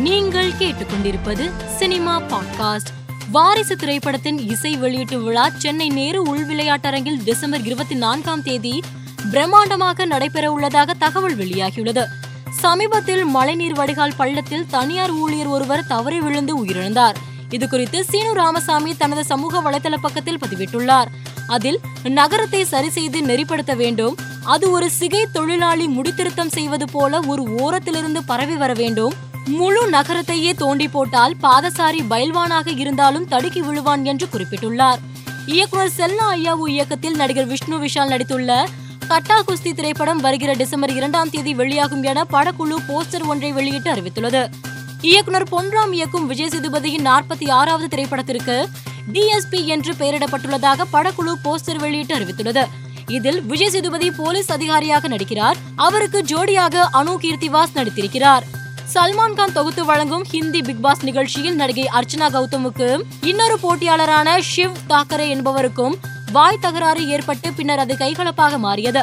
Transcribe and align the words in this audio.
நீங்கள் 0.00 0.52
கேட்டுக்கொண்டிருப்பது 0.52 1.50
cinema 1.76 2.20
podcast. 2.20 2.90
வாரிசு 3.30 3.76
திரைப்படத்தின் 3.76 4.50
இசை 4.50 4.76
வெளியீட்டு 4.76 5.20
விழா 5.20 5.50
சென்னை 5.56 5.88
நேரு 5.88 6.22
உள் 6.22 6.46
விளையாட்டரங்கில் 6.46 7.24
டிசம்பர் 7.24 7.64
இருபத்தி 7.64 7.94
நான்காம் 7.94 8.42
தேதி 8.42 8.82
பிரம்மாண்டமாக 9.30 10.06
நடைபெற 10.06 10.52
உள்ளதாக 10.52 10.94
தகவல் 10.94 11.36
வெளியாகியுள்ளது. 11.36 12.04
சமீபத்தில் 12.50 13.24
மழைநீர் 13.24 13.72
வடிகால் 13.72 14.16
பள்ளத்தில் 14.16 14.66
தனியார் 14.66 15.10
ஊழியர் 15.10 15.46
ஒருவர் 15.46 15.86
தவறி 15.86 16.20
விழுந்து 16.20 16.64
உயிரிழந்தார். 16.64 17.14
இது 17.50 17.68
குறித்து 17.68 18.04
சீனு 18.04 18.34
ராமசாமி 18.34 18.94
தனது 18.94 19.24
சமூக 19.24 19.60
வலைதள 19.60 19.94
பக்கத்தில் 19.96 20.38
பதிவிட்டுள்ளார். 20.46 21.06
அதில் 21.46 21.80
நகரத்தை 22.04 22.64
சரி 22.64 22.90
செய்து 22.90 23.20
நெறிப்படுத்த 23.20 23.76
வேண்டும். 23.76 24.16
அது 24.44 24.70
ஒரு 24.70 24.90
சிகை 24.90 25.26
தொழிலாளி 25.32 25.86
முடித்திருத்தம் 25.86 26.50
செய்வது 26.50 26.84
போல 26.90 27.20
ஒரு 27.26 27.42
ஓரத்திலிருந்து 27.42 28.20
பரவி 28.26 28.56
வர 28.56 28.72
வேண்டும். 28.72 29.28
முழு 29.46 29.88
நகரத்தையே 29.90 30.54
தோண்டி 30.54 30.88
போட்டால் 30.88 31.34
பாதசாரி 31.42 32.02
பயில்வானாக 32.10 32.78
இருந்தாலும் 32.78 33.28
தடுக்கி 33.28 33.62
விழுவான் 33.62 34.02
என்று 34.02 34.28
குறிப்பிட்டுள்ளார். 34.32 34.98
இயக்குனர் 35.46 35.90
செல்லா 35.90 36.32
ஐயாவு 36.32 36.68
இயக்கத்தில் 36.68 37.14
நடிகர் 37.14 37.46
விஷ்ணு 37.46 37.78
விஷால் 37.78 38.08
நடித்துள்ள 38.08 38.64
கட்டா 39.08 39.42
குஸ்தி 39.48 39.72
திரைப்படம் 39.72 40.20
வருகிற 40.20 40.52
டிசம்பர் 40.52 40.94
இரண்டாம் 40.94 41.30
தேதி 41.30 41.54
வெளியாகும் 41.54 42.02
என 42.02 42.24
படக்குழு 42.32 42.76
போஸ்டர் 42.88 43.26
ஒன்றை 43.26 43.52
வெளியிட்டு 43.52 43.92
அறிவித்துள்ளது. 43.92 44.50
இயக்குனர் 45.00 45.48
பொன்ராம் 45.50 45.92
இயக்கும் 45.92 46.26
விஜய் 46.26 46.48
சேதுபதியின் 46.48 47.06
நாற்பத்தி 47.06 47.50
ஆறாவது 47.50 47.88
திரைப்படத்திற்கு 47.88 48.68
டிஎஸ்பி 49.12 49.64
என்று 49.64 49.92
பெயரிடப்பட்டுள்ளதாக 49.92 50.84
படக்குழு 50.92 51.32
போஸ்டர் 51.44 51.78
வெளியிட்டு 51.78 52.14
அறிவித்துள்ளது. 52.14 52.66
இதில் 53.06 53.42
விஜய் 53.42 53.70
சேதுபதி 53.70 54.10
போலீஸ் 54.10 54.52
அதிகாரியாக 54.52 55.08
நடிக்கிறார். 55.08 55.56
அவருக்கு 55.76 56.22
ஜோடியாக 56.22 56.88
அனு 56.92 57.16
கீர்த்திவாஸ் 57.20 57.74
நடித்திருக்கிறார். 57.74 58.44
சல்மான் 58.92 59.34
கான் 59.34 59.52
தொகுத்து 59.52 59.84
வழங்கும் 59.84 60.24
ஹிந்தி 60.24 60.60
பிக் 60.62 60.80
பாஸ் 60.80 61.04
நிகழ்ச்சியில் 61.04 61.54
நடிகை 61.54 61.88
அர்ச்சனா 61.92 62.28
கௌதமுக்கு 62.36 63.02
இன்னொரு 63.20 63.56
போட்டியாளரான 63.62 64.38
ஷிவ் 64.56 64.78
தாக்கரே 64.88 65.26
என்பவருக்கும் 65.28 65.94
வாய் 66.32 66.58
தகராறு 66.60 67.08
ஏற்பட்டு 67.08 67.52
பின்னர் 67.52 67.78
அது 67.78 67.94
கைகலப்பாக 67.94 68.58
மாறியது. 68.58 69.02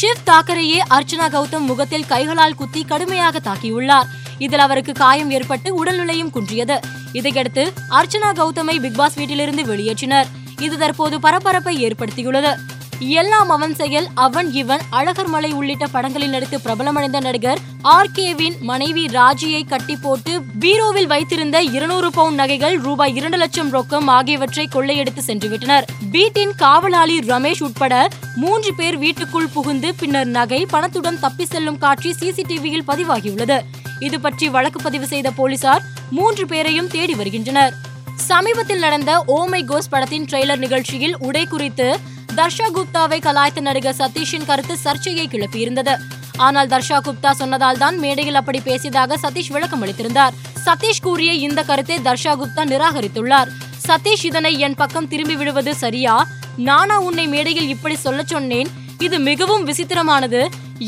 ஷிவ் 0.00 0.24
தாக்கரேயே 0.26 0.80
அர்ச்சனா 0.90 1.28
கௌதம் 1.34 1.68
முகத்தில் 1.70 2.06
கைகளால் 2.06 2.54
குத்தி 2.54 2.84
கடுமையாக 2.84 3.40
தாக்கியுள்ளார். 3.44 4.08
இதில் 4.38 4.58
அவருக்கு 4.58 4.92
காயம் 4.92 5.30
ஏற்பட்டு 5.30 5.84
உடல்நிலையும் 5.84 6.30
குன்றியது. 6.30 6.78
இதையடுத்து 7.12 7.72
அர்ச்சனா 7.90 8.32
கௌதமை 8.40 8.76
பிக்பாஸ் 8.86 9.16
வீட்டிலிருந்து 9.16 9.62
வெளியேற்றினர். 9.62 10.26
இது 10.60 10.78
தற்போது 10.78 11.20
பரபரப்பை 11.20 11.86
ஏற்படுத்தியுள்ளது. 11.86 12.52
எல்லாம் 13.00 13.50
அவன் 13.50 13.74
செயல் 13.74 14.08
அவன் 14.14 14.52
இவன். 14.52 14.80
அழகர் 14.90 15.28
மலை 15.28 15.52
உள்ளிட்ட 15.52 15.86
படங்களில் 15.86 16.30
நடித்து 16.30 16.58
பிரபலமடைந்த 16.58 17.20
நடிகர் 17.20 17.58
ஆர் 17.82 18.10
கேவின் 18.14 18.60
மனைவி 18.60 19.06
ராஜியை 19.06 19.66
கட்டி 19.66 19.96
போட்டு 19.96 20.40
பீரோவில் 20.60 21.06
வைத்திருந்த 21.06 21.62
இருநூறு 21.62 22.10
பவுண்ட் 22.10 22.34
நகைகள் 22.34 22.78
ரூபாய் 22.78 23.14
இரண்டு 23.14 23.36
லட்சம் 23.36 23.72
ரொக்கம் 23.72 24.06
ஆகியவற்றை 24.06 24.66
கொள்ளையடித்து 24.66 25.22
சென்றுவிட்டனர். 25.26 25.82
வீட்டின் 26.10 26.52
காவலாளி 26.56 27.18
ரமேஷ் 27.18 27.62
உட்பட 27.62 28.08
மூன்று 28.36 28.74
பேர் 28.74 28.98
வீட்டுக்குள் 28.98 29.48
புகுந்து 29.48 29.94
பின்னர் 29.94 30.26
நகை 30.26 30.66
பணத்துடன் 30.66 31.20
தப்பி 31.20 31.44
செல்லும் 31.44 31.78
காட்சி 31.78 32.14
சிசிடிவியில் 32.20 32.84
பதிவாகியுள்ளது. 32.88 33.60
இது 34.00 34.20
பற்றி 34.20 34.48
வழக்கு 34.48 34.82
பதிவு 34.82 35.06
செய்த 35.06 35.30
போலீசார் 35.30 35.82
மூன்று 36.10 36.46
பேரையும் 36.46 36.88
தேடி 36.88 37.14
வருகின்றனர். 37.14 37.74
சமீபத்தில் 38.14 38.78
நடந்த 38.78 39.24
ஓமை 39.28 39.64
கோஸ் 39.64 39.90
படத்தின் 39.90 40.24
ட்ரெய்லர் 40.24 40.56
நிகழ்ச்சியில் 40.56 41.16
உடை 41.18 41.46
குறித்து 41.46 41.98
தர்ஷா 42.38 42.66
குப்தாவை 42.74 43.16
கலாய்த்த 43.24 43.60
நடிகர் 43.66 43.96
சதீஷின் 44.00 44.46
கருத்து 44.48 44.74
சர்ச்சையை 44.82 45.24
கிளப்பியிருந்தது. 45.32 45.94
ஆனால் 46.46 46.68
தர்ஷா 46.72 46.98
குப்தா 47.06 47.30
சொன்னதால் 47.40 47.80
தான் 47.82 47.96
மேடையில் 48.02 48.38
அப்படி 48.40 48.58
பேசியதாக 48.66 49.16
சதீஷ் 49.24 49.50
விளக்கம் 49.54 49.82
அளித்திருந்தார். 49.84 50.36
சதீஷ் 50.66 51.02
கூறிய 51.06 51.32
இந்த 51.46 51.60
கருத்தை 51.70 51.96
தர்ஷா 52.08 52.32
குப்தா 52.40 52.64
நிராகரித்துள்ளார். 52.72 53.50
சதீஷ் 53.86 54.24
இதனை 54.30 54.52
என் 54.66 54.78
பக்கம் 54.82 55.08
திரும்பி 55.12 55.36
விடுவது 55.40 55.74
சரியா? 55.82 56.14
நானா 56.68 56.98
உன்னை 57.08 57.26
மேடையில் 57.34 57.68
இப்படி 57.74 57.96
சொல்ல 58.06 58.22
சொன்னேன். 58.34 58.70
இது 59.06 59.18
மிகவும் 59.30 59.66
விசித்திரமானது. 59.68 60.42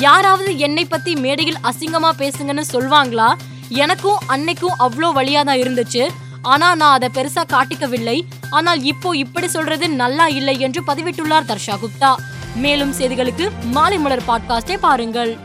யாராவது 0.07 0.53
என்னை 0.67 0.85
பத்தி 0.85 1.15
மேடையில் 1.27 1.63
அசிங்கமா 1.71 2.13
பேசுங்கன்னு 2.23 2.67
சொல்வாங்களா? 2.75 3.31
எனக்கும் 3.85 4.23
அன்னைக்கும் 4.35 4.79
அவ்வளோ 4.87 5.11
வழியா 5.19 5.43
தான் 5.49 5.63
இருந்துச்சு. 5.65 6.05
ஆனா 6.43 6.75
நான் 6.75 6.93
அதை 6.93 7.09
பெருசா 7.15 7.43
காட்டிக்கவில்லை. 7.49 8.27
ஆனால் 8.51 8.83
இப்போ 8.83 9.17
இப்படி 9.17 9.49
சொல்றது 9.49 9.89
நல்லா 9.89 10.27
இல்லை 10.27 10.61
என்று 10.61 10.83
பதிவிட்டுள்ளார் 10.83 11.49
தர்ஷா 11.51 11.77
குப்தா. 11.77 12.15
மேலும் 12.55 12.93
செய்திகளுக்கு 12.93 13.51
மாலை 13.63 13.99
மலர் 13.99 14.29
பாட்காஸ்டை 14.29 14.77
பாருங்கள். 14.77 15.39